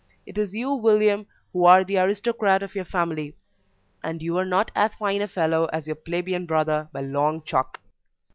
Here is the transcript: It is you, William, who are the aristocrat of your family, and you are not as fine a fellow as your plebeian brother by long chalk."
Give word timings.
It 0.25 0.35
is 0.39 0.55
you, 0.55 0.73
William, 0.73 1.27
who 1.53 1.63
are 1.65 1.83
the 1.83 1.99
aristocrat 1.99 2.63
of 2.63 2.73
your 2.73 2.85
family, 2.85 3.35
and 4.03 4.19
you 4.19 4.35
are 4.39 4.45
not 4.45 4.71
as 4.75 4.95
fine 4.95 5.21
a 5.21 5.27
fellow 5.27 5.65
as 5.71 5.85
your 5.85 5.95
plebeian 5.95 6.47
brother 6.47 6.89
by 6.91 7.01
long 7.01 7.43
chalk." 7.43 7.79